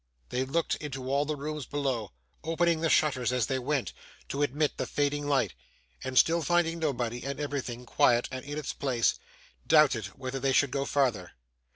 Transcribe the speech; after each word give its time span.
They 0.29 0.45
looked 0.45 0.77
into 0.77 1.11
all 1.11 1.25
the 1.25 1.35
rooms 1.35 1.67
below: 1.67 2.11
opening 2.43 2.81
the 2.81 2.89
shutters 2.89 3.31
as 3.31 3.45
they 3.45 3.59
went, 3.59 3.93
to 4.29 4.41
admit 4.41 4.77
the 4.79 4.87
fading 4.87 5.27
light: 5.27 5.53
and 6.03 6.17
still 6.17 6.41
finding 6.41 6.79
nobody, 6.79 7.23
and 7.23 7.39
everything 7.39 7.85
quiet 7.85 8.27
and 8.31 8.43
in 8.43 8.57
its 8.57 8.73
place, 8.73 9.19
doubted 9.67 10.07
whether 10.17 10.39
they 10.39 10.53
should 10.53 10.71
go 10.71 10.85
farther. 10.85 11.33